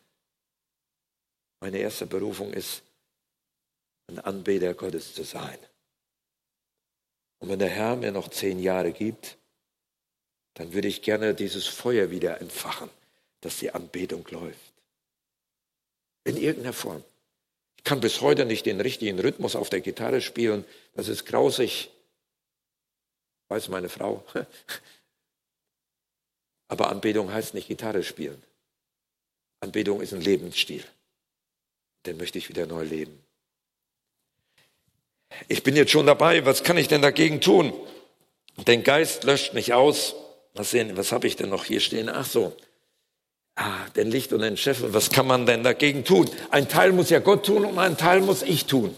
[1.61, 2.83] Meine erste Berufung ist,
[4.09, 5.59] ein Anbeter Gottes zu sein.
[7.39, 9.37] Und wenn der Herr mir noch zehn Jahre gibt,
[10.55, 12.89] dann würde ich gerne dieses Feuer wieder entfachen,
[13.43, 14.73] dass die Anbetung läuft.
[16.25, 17.05] In irgendeiner Form.
[17.77, 20.65] Ich kann bis heute nicht den richtigen Rhythmus auf der Gitarre spielen.
[20.95, 21.91] Das ist grausig.
[23.49, 24.25] Weiß meine Frau.
[26.69, 28.43] Aber Anbetung heißt nicht Gitarre spielen.
[29.61, 30.85] Anbetung ist ein Lebensstil.
[32.07, 33.26] Den möchte ich wieder neu leben.
[35.49, 37.73] Ich bin jetzt schon dabei, was kann ich denn dagegen tun?
[38.67, 40.15] Den Geist löscht nicht aus.
[40.55, 42.09] Was sehen, was habe ich denn noch hier stehen?
[42.09, 42.57] Ach so.
[43.57, 44.79] Ah, den Licht und den Chef.
[44.83, 46.31] Was kann man denn dagegen tun?
[46.51, 48.97] Ein Teil muss ja Gott tun und ein Teil muss ich tun.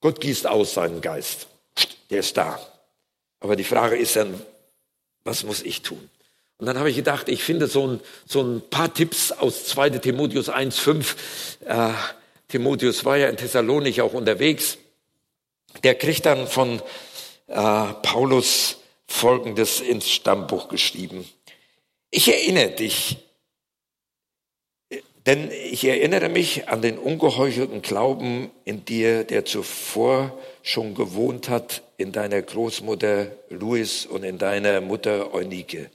[0.00, 1.46] Gott gießt aus seinen Geist.
[2.10, 2.60] Der ist da.
[3.40, 4.40] Aber die Frage ist dann,
[5.24, 6.10] was muss ich tun?
[6.58, 9.90] Und dann habe ich gedacht, ich finde so ein, so ein paar Tipps aus 2
[9.90, 11.16] Timotheus 1,5.
[11.66, 11.92] Äh,
[12.48, 14.78] Timotheus war ja in Thessalonik auch unterwegs.
[15.82, 16.80] Der kriegt dann von
[17.48, 17.54] äh,
[18.02, 21.28] Paulus Folgendes ins Stammbuch geschrieben.
[22.10, 23.18] Ich erinnere dich,
[25.26, 31.82] denn ich erinnere mich an den ungeheuchelten Glauben in dir, der zuvor schon gewohnt hat
[31.96, 35.90] in deiner Großmutter Louis und in deiner Mutter Eunike.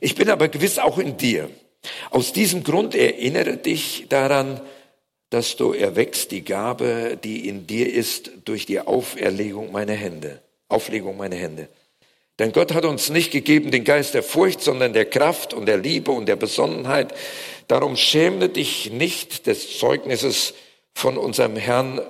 [0.00, 1.50] Ich bin aber gewiss auch in dir.
[2.10, 4.60] Aus diesem Grund erinnere dich daran,
[5.30, 11.16] dass du erwächst die Gabe, die in dir ist, durch die Auferlegung meiner Hände, Auflegung
[11.16, 11.68] meiner Hände.
[12.40, 15.76] Denn Gott hat uns nicht gegeben den Geist der Furcht, sondern der Kraft und der
[15.76, 17.14] Liebe und der Besonnenheit.
[17.68, 20.54] Darum schäme dich nicht des Zeugnisses
[20.94, 22.00] von unserem Herrn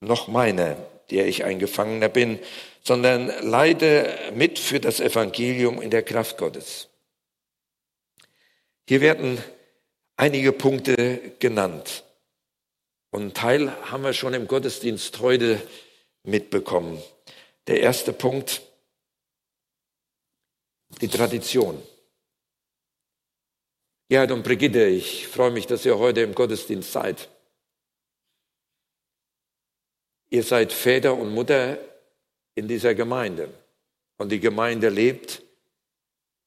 [0.00, 0.76] noch meiner,
[1.10, 2.38] der ich ein Gefangener bin,
[2.82, 6.88] sondern leide mit für das Evangelium in der Kraft Gottes.
[8.88, 9.38] Hier werden
[10.20, 12.04] einige Punkte genannt.
[13.10, 15.60] Und einen Teil haben wir schon im Gottesdienst heute
[16.24, 17.02] mitbekommen.
[17.66, 18.60] Der erste Punkt,
[21.00, 21.82] die Tradition.
[24.10, 27.28] Gerhard und Brigitte, ich freue mich, dass ihr heute im Gottesdienst seid.
[30.28, 31.78] Ihr seid Väter und Mutter
[32.54, 33.48] in dieser Gemeinde.
[34.18, 35.42] Und die Gemeinde lebt,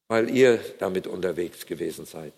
[0.06, 2.34] weil ihr damit unterwegs gewesen seid.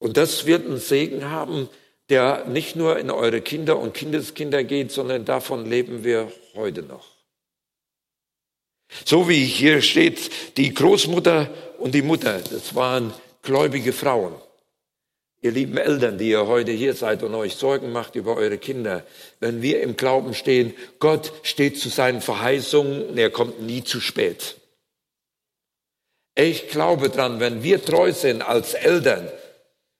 [0.00, 1.68] Und das wird einen Segen haben,
[2.08, 7.06] der nicht nur in eure Kinder und Kindeskinder geht, sondern davon leben wir heute noch.
[9.04, 14.34] So wie hier steht, die Großmutter und die Mutter, das waren gläubige Frauen.
[15.42, 19.06] Ihr lieben Eltern, die ihr heute hier seid und euch Sorgen macht über eure Kinder,
[19.38, 24.56] wenn wir im Glauben stehen, Gott steht zu seinen Verheißungen, er kommt nie zu spät.
[26.34, 29.30] Ich glaube dran, wenn wir treu sind als Eltern,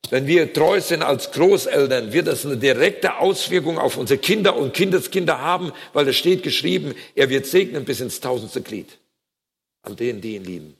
[0.08, 4.74] wenn wir treu sind als Großeltern, wird das eine direkte Auswirkung auf unsere Kinder und
[4.74, 8.98] Kindeskinder haben, weil es steht geschrieben, er wird segnen bis ins tausendste Glied
[9.82, 10.76] an denen, die ihn lieben.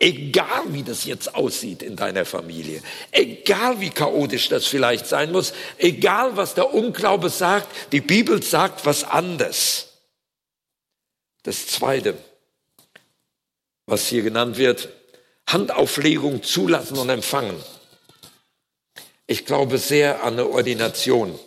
[0.00, 5.52] Egal wie das jetzt aussieht in deiner Familie, egal wie chaotisch das vielleicht sein muss,
[5.76, 9.88] egal was der Unglaube sagt, die Bibel sagt was anderes.
[11.42, 12.16] Das Zweite,
[13.86, 14.88] was hier genannt wird,
[15.48, 17.56] Handauflegung zulassen und empfangen.
[19.26, 21.38] Ich glaube sehr an eine Ordination.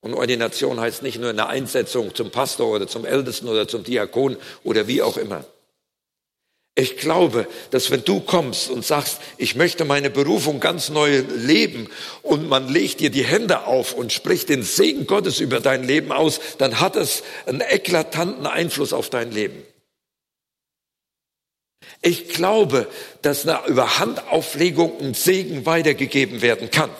[0.00, 4.36] Und Ordination heißt nicht nur eine Einsetzung zum Pastor oder zum Ältesten oder zum Diakon
[4.62, 5.44] oder wie auch immer.
[6.76, 11.88] Ich glaube, dass wenn du kommst und sagst, ich möchte meine Berufung ganz neu leben
[12.22, 16.12] und man legt dir die Hände auf und spricht den Segen Gottes über dein Leben
[16.12, 19.64] aus, dann hat es einen eklatanten Einfluss auf dein Leben.
[22.00, 22.86] Ich glaube,
[23.22, 26.90] dass über Handauflegung ein Segen weitergegeben werden kann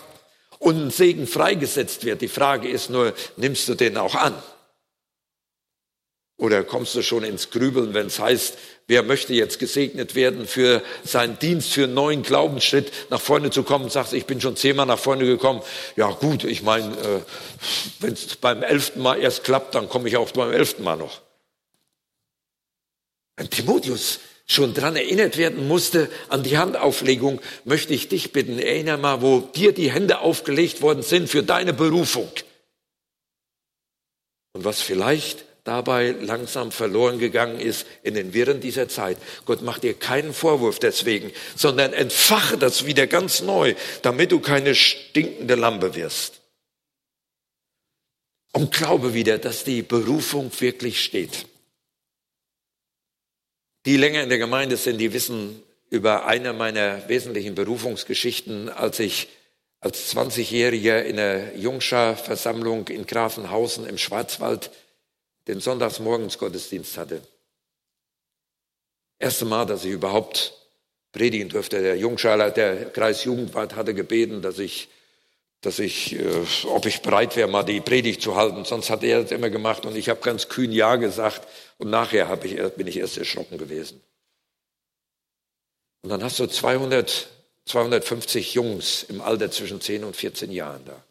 [0.58, 2.20] und ein Segen freigesetzt wird.
[2.20, 4.34] Die Frage ist nur, nimmst du den auch an?
[6.36, 10.82] Oder kommst du schon ins Grübeln, wenn es heißt, wer möchte jetzt gesegnet werden für
[11.02, 14.86] seinen Dienst, für einen neuen Glaubensschritt nach vorne zu kommen, sagst, ich bin schon zehnmal
[14.86, 15.62] nach vorne gekommen.
[15.96, 17.20] Ja gut, ich meine, äh,
[17.98, 21.22] wenn es beim elften Mal erst klappt, dann komme ich auch beim elften Mal noch.
[23.36, 28.98] Wenn Timotheus schon dran erinnert werden musste an die Handauflegung, möchte ich dich bitten, erinnere
[28.98, 32.30] mal, wo dir die Hände aufgelegt worden sind für deine Berufung.
[34.54, 39.18] Und was vielleicht dabei langsam verloren gegangen ist in den Wirren dieser Zeit.
[39.44, 44.74] Gott macht dir keinen Vorwurf deswegen, sondern entfache das wieder ganz neu, damit du keine
[44.74, 46.40] stinkende Lampe wirst.
[48.52, 51.44] Und glaube wieder, dass die Berufung wirklich steht.
[53.88, 59.28] Die länger in der Gemeinde sind, die wissen über eine meiner wesentlichen Berufungsgeschichten, als ich
[59.80, 64.70] als 20-Jähriger in der Jungschar-Versammlung in Grafenhausen im Schwarzwald
[65.46, 67.22] den Sonntagsmorgens Gottesdienst hatte.
[69.18, 70.52] Erste Mal, dass ich überhaupt
[71.12, 71.80] predigen durfte.
[71.80, 74.90] Der Jungschaler, der Kreisjugendwart hatte gebeten, dass ich,
[75.60, 78.64] dass ich, äh, ob ich bereit wäre, mal die Predigt zu halten.
[78.64, 82.28] Sonst hat er das immer gemacht und ich habe ganz kühn Ja gesagt und nachher
[82.28, 84.00] hab ich, bin ich erst erschrocken gewesen.
[86.02, 87.28] Und dann hast du 200,
[87.64, 91.04] 250 Jungs im Alter zwischen 10 und 14 Jahren da.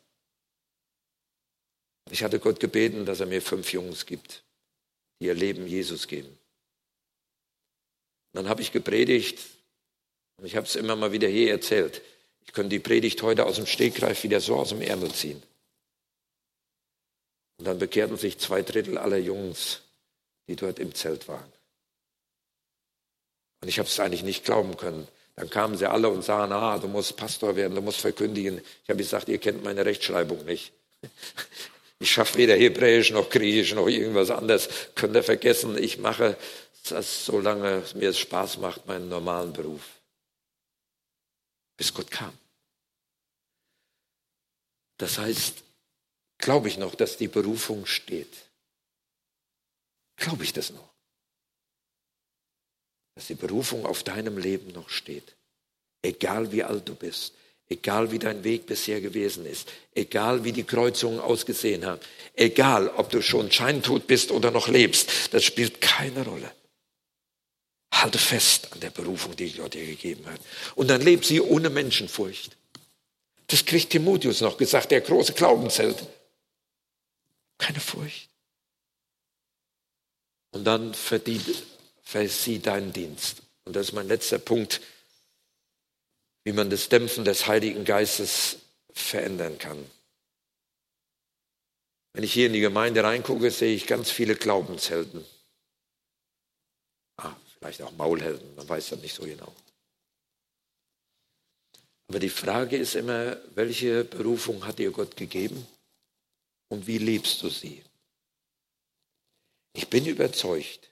[2.10, 4.44] Ich hatte Gott gebeten, dass er mir fünf Jungs gibt,
[5.20, 6.38] die ihr Leben Jesus geben.
[8.32, 9.40] dann habe ich gepredigt
[10.38, 12.02] und ich habe es immer mal wieder hier erzählt.
[12.48, 15.44] Ich könnte die Predigt heute aus dem Stegreif wieder so aus dem Ärmel ziehen.
[17.58, 19.82] Und dann bekehrten sich zwei Drittel aller Jungs,
[20.48, 21.52] die dort im Zelt waren.
[23.62, 25.08] Und ich habe es eigentlich nicht glauben können.
[25.36, 28.62] Dann kamen sie alle und sahen, ah, du musst Pastor werden, du musst verkündigen.
[28.84, 30.74] Ich habe gesagt, ihr kennt meine Rechtschreibung nicht.
[32.00, 34.70] Ich schaffe weder Hebräisch noch Griechisch noch irgendwas anderes.
[34.94, 36.38] Könnt ihr vergessen, ich mache
[36.90, 39.82] das, solange mir es Spaß macht, meinen normalen Beruf.
[41.78, 42.38] Bis Gott kam.
[44.98, 45.64] Das heißt,
[46.40, 48.34] glaube ich noch, dass die Berufung steht?
[50.16, 50.90] Glaube ich das noch?
[53.16, 55.36] Dass die Berufung auf deinem Leben noch steht?
[56.02, 57.34] Egal wie alt du bist,
[57.70, 62.00] Egal wie dein Weg bisher gewesen ist, egal wie die Kreuzungen ausgesehen haben,
[62.34, 66.50] egal ob du schon scheintot bist oder noch lebst, das spielt keine Rolle.
[68.02, 70.42] Halte fest an der Berufung, die Gott dir gegeben hat.
[70.76, 72.56] Und dann leb sie ohne Menschenfurcht.
[73.48, 76.06] Das kriegt Timotheus noch gesagt, der große Glaubensheld.
[77.58, 78.30] Keine Furcht.
[80.52, 81.64] Und dann verdient,
[82.04, 83.42] versieh deinen Dienst.
[83.66, 84.82] Und das ist mein letzter Punkt
[86.48, 88.60] wie man das Dämpfen des Heiligen Geistes
[88.94, 89.86] verändern kann.
[92.14, 95.26] Wenn ich hier in die Gemeinde reingucke, sehe ich ganz viele Glaubenshelden.
[97.60, 99.54] Vielleicht auch Maulhelden, man weiß das nicht so genau.
[102.08, 105.68] Aber die Frage ist immer, welche Berufung hat dir Gott gegeben
[106.70, 107.84] und wie lebst du sie?
[109.74, 110.90] Ich bin überzeugt,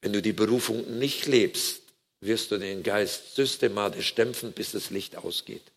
[0.00, 1.82] wenn du die Berufung nicht lebst,
[2.20, 5.72] wirst du den Geist systematisch dämpfen, bis das Licht ausgeht.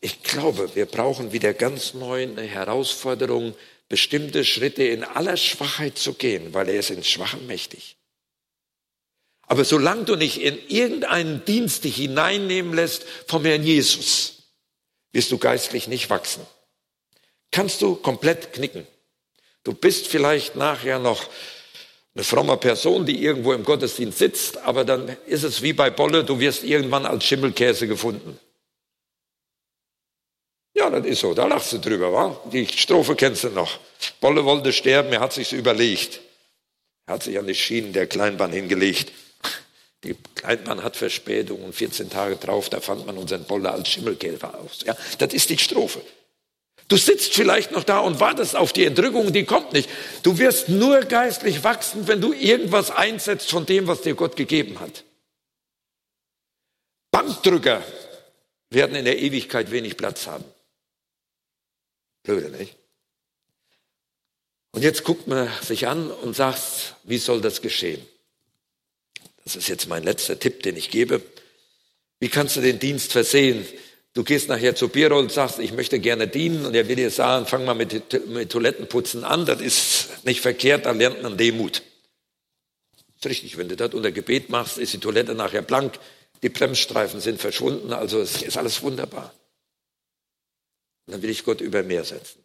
[0.00, 3.54] Ich glaube, wir brauchen wieder ganz neu eine Herausforderung,
[3.88, 7.97] bestimmte Schritte in aller Schwachheit zu gehen, weil er ist in Schwachen mächtig.
[9.48, 14.42] Aber solange du nicht in irgendeinen Dienst dich hineinnehmen lässt vom Herrn Jesus,
[15.12, 16.46] wirst du geistlich nicht wachsen.
[17.50, 18.86] Kannst du komplett knicken.
[19.64, 21.24] Du bist vielleicht nachher noch
[22.14, 26.24] eine fromme Person, die irgendwo im Gottesdienst sitzt, aber dann ist es wie bei Bolle,
[26.24, 28.38] du wirst irgendwann als Schimmelkäse gefunden.
[30.74, 32.40] Ja, das ist so, da lachst du drüber, wa?
[32.52, 33.78] Die Strophe kennst du noch.
[34.20, 36.20] Bolle wollte sterben, er hat sich's überlegt.
[37.06, 39.10] Er hat sich an die Schienen der Kleinbahn hingelegt.
[40.04, 44.58] Die Kleinbahn hat Verspätung und 14 Tage drauf, da fand man unseren Bolle als Schimmelkäfer
[44.58, 44.80] aus.
[44.84, 46.02] Ja, das ist die Strophe.
[46.86, 49.90] Du sitzt vielleicht noch da und wartest auf die Entrückung, die kommt nicht.
[50.22, 54.80] Du wirst nur geistlich wachsen, wenn du irgendwas einsetzt von dem, was dir Gott gegeben
[54.80, 55.04] hat.
[57.10, 57.82] Bankdrücker
[58.70, 60.44] werden in der Ewigkeit wenig Platz haben.
[62.22, 62.76] Blöde, nicht?
[64.72, 68.06] Und jetzt guckt man sich an und sagt, wie soll das geschehen?
[69.48, 71.22] Das ist jetzt mein letzter Tipp, den ich gebe,
[72.20, 73.66] wie kannst du den Dienst versehen?
[74.12, 77.10] Du gehst nachher zu Biro und sagst, ich möchte gerne dienen und er will dir
[77.10, 81.82] sagen, fang mal mit, mit Toilettenputzen an, das ist nicht verkehrt, da lernt man Demut.
[82.96, 85.98] Das ist richtig, wenn du das unter Gebet machst, ist die Toilette nachher blank,
[86.42, 89.32] die Bremsstreifen sind verschwunden, also es ist alles wunderbar.
[91.06, 92.44] Und dann will ich Gott über mehr setzen.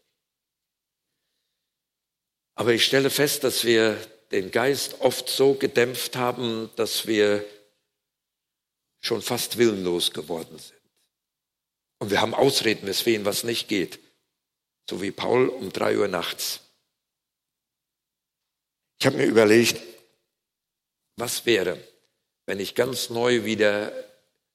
[2.55, 3.97] Aber ich stelle fest, dass wir
[4.33, 7.45] den Geist oft so gedämpft haben, dass wir
[8.99, 10.81] schon fast willenlos geworden sind.
[11.99, 13.99] Und wir haben Ausreden, weswegen was nicht geht.
[14.89, 16.61] So wie Paul um drei Uhr nachts.
[18.99, 19.81] Ich habe mir überlegt,
[21.15, 21.77] was wäre,
[22.45, 23.93] wenn ich ganz neu wieder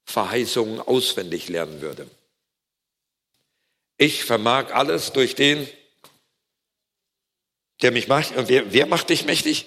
[0.04, 2.10] Verheißungen auswendig lernen würde.
[3.96, 5.68] Ich vermag alles durch den,
[7.82, 8.36] der mich macht.
[8.36, 9.66] Und wer, wer macht dich mächtig?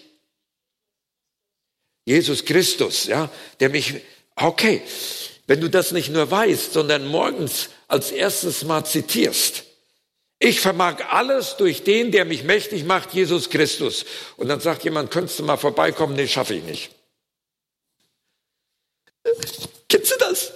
[2.06, 3.96] Jesus Christus, ja, der mich,
[4.36, 4.82] okay,
[5.48, 9.64] wenn du das nicht nur weißt, sondern morgens als erstes mal zitierst.
[10.40, 14.06] Ich vermag alles durch den, der mich mächtig macht, Jesus Christus.
[14.38, 16.16] Und dann sagt jemand, könntest du mal vorbeikommen?
[16.16, 16.90] Nee, schaffe ich nicht.
[19.88, 20.54] Kennst du das?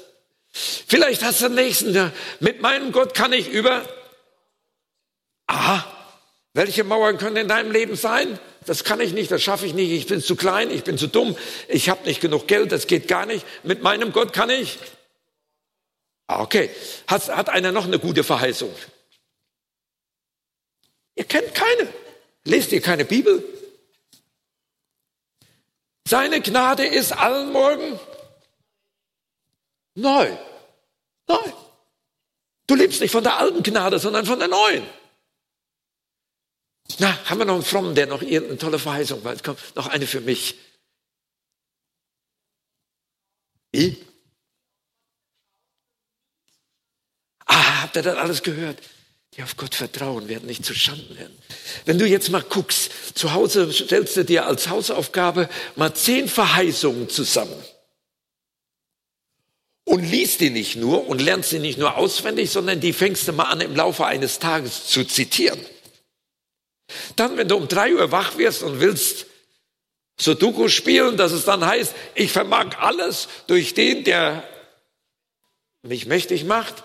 [0.51, 3.87] Vielleicht hast du den nächsten, mit meinem Gott kann ich über,
[5.45, 5.94] aha,
[6.55, 8.39] welche Mauern können in deinem Leben sein?
[8.65, 11.07] Das kann ich nicht, das schaffe ich nicht, ich bin zu klein, ich bin zu
[11.07, 11.37] dumm,
[11.67, 13.45] ich habe nicht genug Geld, das geht gar nicht.
[13.63, 14.79] Mit meinem Gott kann ich.
[16.27, 16.69] Ah, okay,
[17.07, 18.73] hat, hat einer noch eine gute Verheißung?
[21.15, 21.93] Ihr kennt keine.
[22.45, 23.43] Lest ihr keine Bibel?
[26.07, 27.99] Seine Gnade ist allen Morgen
[29.95, 30.31] neu.
[31.27, 31.51] Neu.
[32.65, 34.87] Du lebst nicht von der alten Gnade, sondern von der neuen.
[36.99, 39.43] Na, haben wir noch einen Frommen, der noch irgendeine tolle Verheißung weiß?
[39.43, 40.55] Komm, noch eine für mich.
[43.71, 43.97] Wie?
[47.45, 48.79] Ah, habt ihr das alles gehört?
[49.36, 51.38] Die auf Gott vertrauen, werden nicht zu Schanden werden.
[51.83, 57.09] Wenn du jetzt mal guckst, zu Hause stellst du dir als Hausaufgabe mal zehn Verheißungen
[57.09, 57.61] zusammen.
[59.83, 63.33] Und liest die nicht nur und lernst sie nicht nur auswendig, sondern die fängst du
[63.33, 65.59] mal an im Laufe eines Tages zu zitieren.
[67.15, 69.27] Dann, wenn du um drei Uhr wach wirst und willst
[70.17, 74.47] Sudoku spielen, dass es dann heißt, ich vermag alles durch den, der
[75.81, 76.83] mich mächtig macht.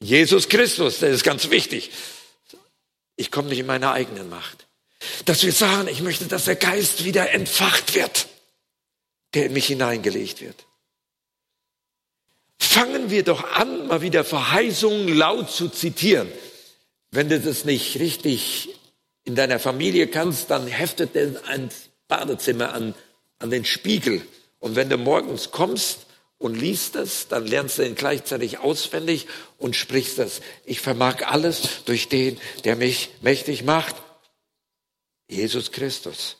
[0.00, 1.90] Jesus Christus, das ist ganz wichtig.
[3.16, 4.66] Ich komme nicht in meine eigene Macht.
[5.24, 8.28] Dass wir sagen, ich möchte, dass der Geist wieder entfacht wird,
[9.34, 10.66] der in mich hineingelegt wird.
[12.58, 16.30] Fangen wir doch an, mal wieder Verheißungen laut zu zitieren.
[17.10, 18.78] Wenn du das nicht richtig
[19.24, 21.70] in deiner Familie kannst, dann heftet denn ein
[22.06, 22.94] Badezimmer an,
[23.38, 24.26] an den Spiegel.
[24.58, 26.06] Und wenn du morgens kommst
[26.38, 29.26] und liest das, dann lernst du ihn gleichzeitig auswendig
[29.58, 30.40] und sprichst das.
[30.64, 33.96] Ich vermag alles durch den, der mich mächtig macht.
[35.28, 36.36] Jesus Christus.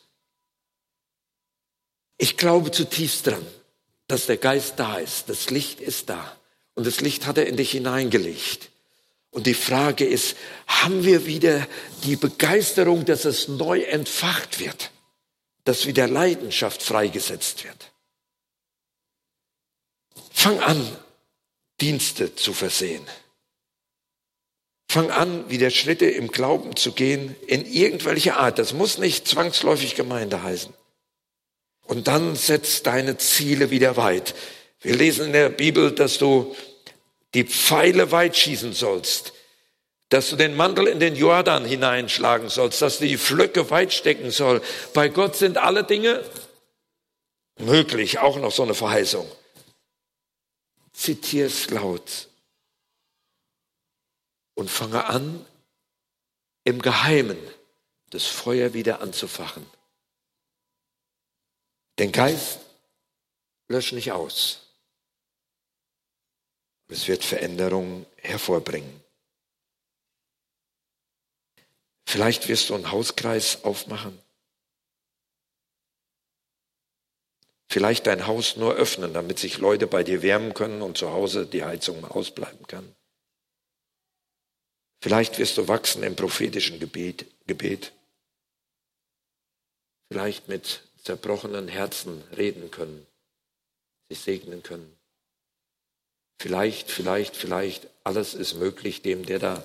[2.16, 3.46] Ich glaube zutiefst dran,
[4.06, 5.28] dass der Geist da ist.
[5.28, 6.36] Das Licht ist da.
[6.74, 8.70] Und das Licht hat er in dich hineingelegt.
[9.30, 11.66] Und die Frage ist, haben wir wieder
[12.04, 14.90] die Begeisterung, dass es neu entfacht wird,
[15.64, 17.92] dass wieder Leidenschaft freigesetzt wird?
[20.30, 20.96] Fang an,
[21.80, 23.04] Dienste zu versehen.
[24.90, 28.58] Fang an, wieder Schritte im Glauben zu gehen, in irgendwelcher Art.
[28.58, 30.72] Das muss nicht zwangsläufig Gemeinde heißen.
[31.84, 34.34] Und dann setz deine Ziele wieder weit.
[34.80, 36.54] Wir lesen in der Bibel, dass du
[37.34, 39.32] die Pfeile weit schießen sollst,
[40.08, 44.30] dass du den Mantel in den Jordan hineinschlagen sollst, dass du die Flöcke weit stecken
[44.30, 44.62] soll.
[44.94, 46.24] Bei Gott sind alle Dinge
[47.58, 49.30] möglich, auch noch so eine Verheißung.
[50.92, 52.28] Zitier's laut
[54.54, 55.44] und fange an,
[56.64, 57.38] im Geheimen
[58.10, 59.64] das Feuer wieder anzufachen.
[61.98, 62.60] Den Geist
[63.68, 64.67] lösch nicht aus.
[66.88, 69.02] Es wird Veränderung hervorbringen.
[72.06, 74.18] Vielleicht wirst du einen Hauskreis aufmachen.
[77.70, 81.46] Vielleicht dein Haus nur öffnen, damit sich Leute bei dir wärmen können und zu Hause
[81.46, 82.96] die Heizung ausbleiben kann.
[85.02, 87.92] Vielleicht wirst du wachsen im prophetischen Gebet, Gebet.
[90.10, 93.06] Vielleicht mit zerbrochenen Herzen reden können,
[94.08, 94.97] sich segnen können.
[96.38, 99.64] Vielleicht, vielleicht, vielleicht, alles ist möglich dem, der da.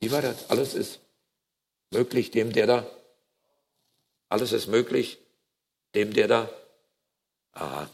[0.00, 0.50] Wie war das?
[0.50, 1.00] Alles ist
[1.90, 2.90] möglich dem, der da.
[4.28, 5.18] Alles ist möglich
[5.94, 6.50] Dem, der da?
[7.52, 7.90] Aha,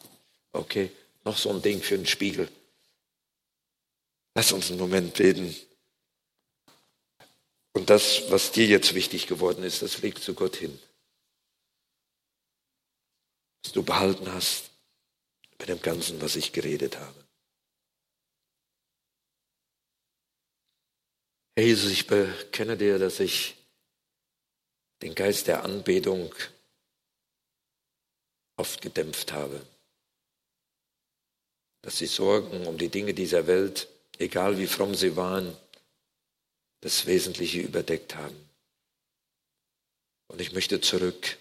[0.53, 0.91] okay,
[1.25, 2.51] noch so ein Ding für den Spiegel.
[4.35, 5.55] Lass uns einen Moment beten.
[7.73, 10.77] Und das, was dir jetzt wichtig geworden ist, das legt zu Gott hin.
[13.63, 14.74] Was du behalten hast
[15.65, 17.25] bei dem Ganzen, was ich geredet habe.
[21.57, 23.57] Herr Jesus, ich bekenne dir, dass ich
[25.01, 26.35] den Geist der Anbetung
[28.59, 29.67] oft gedämpft habe.
[31.81, 33.89] Dass die Sorgen um die Dinge dieser Welt,
[34.19, 35.57] egal wie fromm sie waren,
[36.81, 38.51] das Wesentliche überdeckt haben.
[40.27, 41.39] Und ich möchte zurück.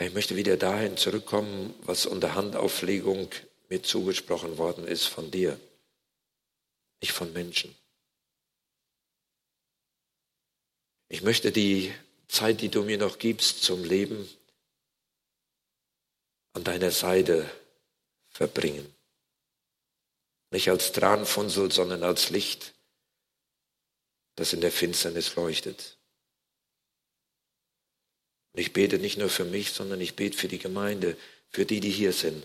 [0.00, 3.30] Ich möchte wieder dahin zurückkommen, was unter Handauflegung
[3.68, 5.58] mir zugesprochen worden ist von dir,
[7.00, 7.74] nicht von Menschen.
[11.08, 11.92] Ich möchte die
[12.28, 14.28] Zeit, die du mir noch gibst zum Leben,
[16.52, 17.50] an deiner Seite
[18.30, 18.94] verbringen.
[20.50, 22.74] Nicht als Tranfunsel, sondern als Licht,
[24.36, 25.97] das in der Finsternis leuchtet.
[28.58, 31.16] Und ich bete nicht nur für mich, sondern ich bete für die Gemeinde,
[31.48, 32.44] für die, die hier sind,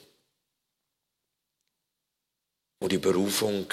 [2.80, 3.66] wo die Berufung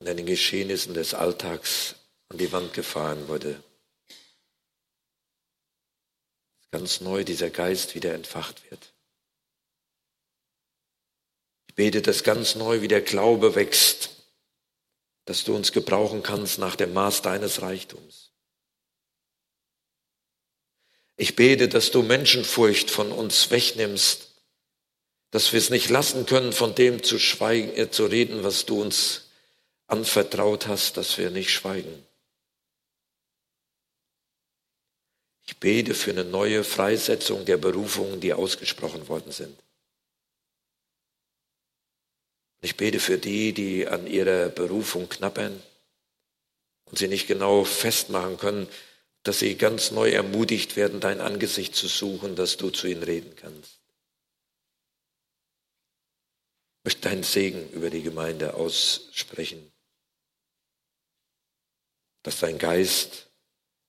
[0.00, 1.94] an den Geschehnissen des Alltags
[2.28, 3.62] an die Wand gefahren wurde.
[6.72, 8.92] Ganz neu dieser Geist wieder entfacht wird.
[11.68, 14.10] Ich bete, dass ganz neu wieder Glaube wächst,
[15.24, 18.29] dass du uns gebrauchen kannst nach dem Maß deines Reichtums.
[21.20, 24.30] Ich bete, dass du Menschenfurcht von uns wegnimmst,
[25.30, 28.80] dass wir es nicht lassen können, von dem zu schweigen, äh, zu reden, was du
[28.80, 29.28] uns
[29.86, 32.06] anvertraut hast, dass wir nicht schweigen.
[35.46, 39.62] Ich bete für eine neue Freisetzung der Berufungen, die ausgesprochen worden sind.
[42.62, 45.62] Ich bete für die, die an ihrer Berufung knappern
[46.86, 48.66] und sie nicht genau festmachen können,
[49.22, 53.34] dass sie ganz neu ermutigt werden, dein Angesicht zu suchen, dass du zu ihnen reden
[53.36, 53.78] kannst.
[56.78, 59.70] Ich möchte deinen Segen über die Gemeinde aussprechen,
[62.22, 63.26] dass dein Geist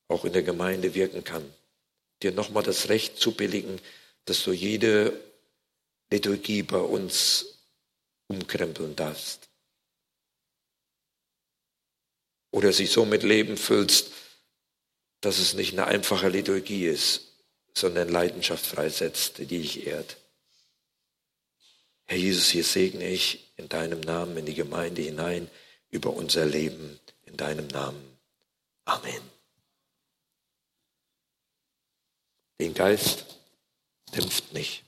[0.09, 1.53] auch in der Gemeinde wirken kann.
[2.21, 3.79] Dir nochmal das Recht zu billigen,
[4.25, 5.17] dass du jede
[6.11, 7.57] Liturgie bei uns
[8.27, 9.49] umkrempeln darfst.
[12.51, 14.11] Oder sie so mit Leben füllst,
[15.21, 17.27] dass es nicht eine einfache Liturgie ist,
[17.73, 20.17] sondern Leidenschaft freisetzt, die dich ehrt.
[22.05, 25.49] Herr Jesus, hier segne ich in deinem Namen in die Gemeinde hinein
[25.89, 28.17] über unser Leben in deinem Namen.
[28.85, 29.21] Amen.
[32.59, 33.25] Den Geist
[34.15, 34.83] dämpft nicht.